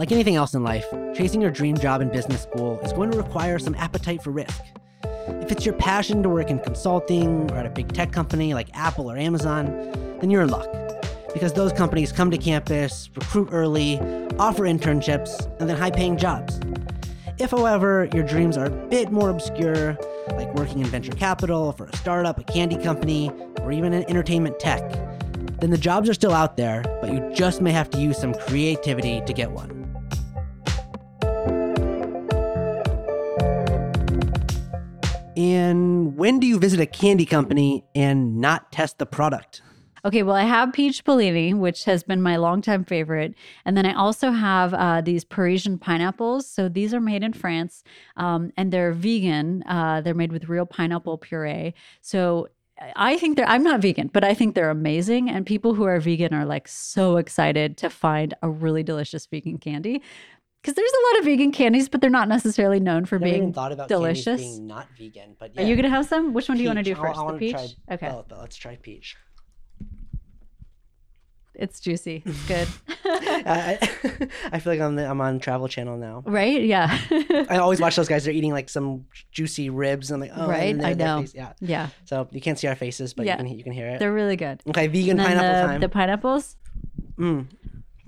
Like 0.00 0.12
anything 0.12 0.36
else 0.36 0.54
in 0.54 0.64
life, 0.64 0.86
chasing 1.14 1.42
your 1.42 1.50
dream 1.50 1.76
job 1.76 2.00
in 2.00 2.08
business 2.08 2.40
school 2.40 2.80
is 2.80 2.90
going 2.90 3.10
to 3.10 3.18
require 3.18 3.58
some 3.58 3.74
appetite 3.74 4.22
for 4.22 4.30
risk. 4.30 4.62
If 5.04 5.52
it's 5.52 5.66
your 5.66 5.74
passion 5.74 6.22
to 6.22 6.30
work 6.30 6.48
in 6.48 6.58
consulting 6.60 7.50
or 7.50 7.58
at 7.58 7.66
a 7.66 7.68
big 7.68 7.92
tech 7.92 8.10
company 8.10 8.54
like 8.54 8.70
Apple 8.72 9.10
or 9.10 9.18
Amazon, 9.18 9.66
then 10.18 10.30
you're 10.30 10.40
in 10.40 10.48
luck. 10.48 10.66
Because 11.34 11.52
those 11.52 11.74
companies 11.74 12.12
come 12.12 12.30
to 12.30 12.38
campus, 12.38 13.10
recruit 13.14 13.50
early, 13.52 13.98
offer 14.38 14.62
internships, 14.62 15.44
and 15.60 15.68
then 15.68 15.76
high 15.76 15.90
paying 15.90 16.16
jobs. 16.16 16.58
If, 17.36 17.50
however, 17.50 18.08
your 18.14 18.24
dreams 18.24 18.56
are 18.56 18.64
a 18.64 18.70
bit 18.70 19.12
more 19.12 19.28
obscure, 19.28 19.98
like 20.28 20.54
working 20.54 20.78
in 20.78 20.86
venture 20.86 21.12
capital 21.12 21.72
for 21.72 21.84
a 21.84 21.96
startup, 21.98 22.38
a 22.38 22.44
candy 22.44 22.78
company, 22.78 23.30
or 23.60 23.70
even 23.70 23.92
in 23.92 24.08
entertainment 24.08 24.58
tech, 24.58 24.80
then 25.60 25.68
the 25.68 25.76
jobs 25.76 26.08
are 26.08 26.14
still 26.14 26.32
out 26.32 26.56
there, 26.56 26.84
but 27.02 27.12
you 27.12 27.30
just 27.34 27.60
may 27.60 27.70
have 27.70 27.90
to 27.90 27.98
use 27.98 28.16
some 28.16 28.32
creativity 28.32 29.20
to 29.26 29.34
get 29.34 29.50
one. 29.50 29.79
And 35.40 36.18
when 36.18 36.38
do 36.38 36.46
you 36.46 36.58
visit 36.58 36.80
a 36.80 36.86
candy 36.86 37.24
company 37.24 37.82
and 37.94 38.42
not 38.42 38.70
test 38.70 38.98
the 38.98 39.06
product? 39.06 39.62
Okay, 40.04 40.22
well, 40.22 40.36
I 40.36 40.42
have 40.42 40.74
peach 40.74 41.02
Bellini, 41.02 41.54
which 41.54 41.84
has 41.84 42.02
been 42.02 42.20
my 42.20 42.36
longtime 42.36 42.84
favorite. 42.84 43.34
And 43.64 43.74
then 43.74 43.86
I 43.86 43.94
also 43.94 44.32
have 44.32 44.74
uh, 44.74 45.00
these 45.00 45.24
Parisian 45.24 45.78
pineapples. 45.78 46.46
So 46.46 46.68
these 46.68 46.92
are 46.92 47.00
made 47.00 47.22
in 47.22 47.32
France 47.32 47.82
um, 48.18 48.52
and 48.58 48.70
they're 48.70 48.92
vegan. 48.92 49.62
Uh, 49.66 50.02
they're 50.02 50.12
made 50.12 50.30
with 50.32 50.50
real 50.50 50.66
pineapple 50.66 51.16
puree. 51.16 51.72
So 52.02 52.48
I 52.94 53.16
think 53.16 53.38
they're, 53.38 53.48
I'm 53.48 53.62
not 53.62 53.80
vegan, 53.80 54.08
but 54.12 54.24
I 54.24 54.34
think 54.34 54.54
they're 54.54 54.70
amazing. 54.70 55.30
And 55.30 55.46
people 55.46 55.72
who 55.72 55.84
are 55.84 56.00
vegan 56.00 56.34
are 56.34 56.44
like 56.44 56.68
so 56.68 57.16
excited 57.16 57.78
to 57.78 57.88
find 57.88 58.34
a 58.42 58.50
really 58.50 58.82
delicious 58.82 59.24
vegan 59.24 59.56
candy 59.56 60.02
because 60.62 60.74
there's 60.74 60.90
a 60.92 61.02
lot 61.14 61.18
of 61.20 61.24
vegan 61.24 61.52
candies, 61.52 61.88
but 61.88 62.00
they're 62.00 62.10
not 62.10 62.28
necessarily 62.28 62.80
known 62.80 63.04
for 63.06 63.18
Never 63.18 63.32
being 63.32 63.52
thought 63.52 63.72
about 63.72 63.88
delicious. 63.88 64.40
Being 64.40 64.66
not 64.66 64.88
vegan, 64.98 65.36
but 65.38 65.54
yeah. 65.54 65.62
are 65.62 65.66
you 65.66 65.76
gonna 65.76 65.88
have 65.88 66.06
some? 66.06 66.32
Which 66.34 66.48
one 66.48 66.56
peach. 66.56 66.60
do 66.60 66.62
you 66.64 66.68
want 66.68 66.78
to 66.78 66.94
do 66.94 67.00
I, 67.00 67.06
first? 67.06 67.18
I 67.20 67.32
the 67.32 67.38
peach. 67.38 67.52
Try 67.52 67.68
okay. 67.92 68.22
But 68.28 68.38
let's 68.38 68.56
try 68.56 68.76
peach. 68.76 69.16
It's 71.54 71.80
juicy. 71.80 72.22
It's 72.26 72.46
good. 72.46 72.68
I, 73.04 73.78
I 74.52 74.60
feel 74.60 74.72
like 74.72 74.80
I'm 74.80 74.94
the, 74.96 75.04
I'm 75.08 75.20
on 75.20 75.40
Travel 75.40 75.68
Channel 75.68 75.96
now. 75.98 76.22
right? 76.24 76.62
Yeah. 76.62 76.96
I 77.50 77.58
always 77.58 77.80
watch 77.80 77.96
those 77.96 78.08
guys. 78.12 78.24
They're 78.24 78.32
eating 78.32 78.52
like 78.52 78.68
some 78.68 79.06
juicy 79.32 79.68
ribs, 79.68 80.10
and 80.10 80.22
I'm 80.22 80.28
like, 80.30 80.38
oh, 80.38 80.48
Right, 80.48 80.82
I 80.82 80.94
know. 80.94 81.24
yeah. 81.34 81.52
yeah. 81.60 81.88
So 82.04 82.28
you 82.30 82.40
can't 82.40 82.58
see 82.58 82.66
our 82.68 82.76
faces, 82.76 83.12
but 83.14 83.26
Yeah. 83.26 83.32
you 83.42 83.44
can 83.48 83.58
you 83.58 83.64
can 83.64 83.72
hear 83.72 83.88
it. 83.88 83.98
They're 83.98 84.12
really 84.12 84.36
good. 84.36 84.62
Okay, 84.68 84.86
vegan 84.86 85.16
pineapple 85.18 85.42
the, 85.62 85.66
time. 85.72 85.80
the 85.80 85.88
pineapples. 85.88 86.56
Mm. 87.18 87.46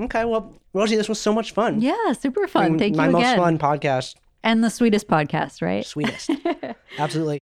Okay, 0.00 0.24
well, 0.24 0.54
Rosie, 0.72 0.96
this 0.96 1.08
was 1.08 1.20
so 1.20 1.32
much 1.32 1.52
fun. 1.52 1.80
Yeah, 1.80 2.12
super 2.12 2.46
fun. 2.48 2.64
And 2.64 2.78
Thank 2.78 2.96
my 2.96 3.06
you 3.06 3.12
My 3.12 3.18
most 3.20 3.28
again. 3.32 3.38
fun 3.38 3.58
podcast, 3.58 4.14
And 4.42 4.64
the 4.64 4.70
sweetest 4.70 5.06
podcast, 5.08 5.62
right? 5.62 5.84
sweetest. 5.84 6.30
Absolutely. 6.98 7.38